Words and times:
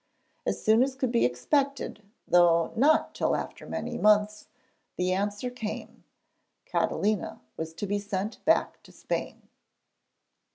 As 0.47 0.59
soon 0.63 0.81
as 0.81 0.95
could 0.95 1.11
be 1.11 1.25
expected, 1.25 2.01
though 2.27 2.73
not 2.75 3.13
till 3.13 3.35
after 3.35 3.67
many 3.67 3.99
months, 3.99 4.47
the 4.95 5.13
answer 5.13 5.51
came: 5.51 6.03
Catalina 6.65 7.39
was 7.55 7.71
to 7.75 7.85
be 7.85 7.99
sent 7.99 8.43
back 8.43 8.81
to 8.81 8.91
Spain. 8.91 9.47